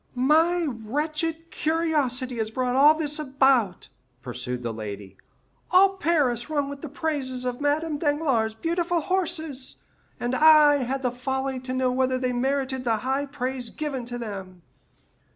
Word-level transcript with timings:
"My 0.15 0.65
wretched 0.67 1.51
curiosity 1.51 2.37
has 2.39 2.49
brought 2.49 2.73
all 2.75 2.95
this 2.97 3.19
about," 3.19 3.87
pursued 4.23 4.63
the 4.63 4.73
lady. 4.73 5.15
"All 5.69 5.97
Paris 5.97 6.49
rung 6.49 6.69
with 6.71 6.81
the 6.81 6.89
praises 6.89 7.45
of 7.45 7.61
Madame 7.61 7.99
Danglars' 7.99 8.55
beautiful 8.55 9.01
horses, 9.01 9.75
and 10.19 10.33
I 10.33 10.77
had 10.77 11.03
the 11.03 11.11
folly 11.11 11.59
to 11.59 11.59
desire 11.59 11.65
to 11.65 11.77
know 11.77 11.91
whether 11.91 12.17
they 12.17 12.29
really 12.29 12.39
merited 12.41 12.83
the 12.83 12.95
high 13.05 13.27
praise 13.27 13.69
given 13.69 14.03
to 14.05 14.17
them." 14.17 14.63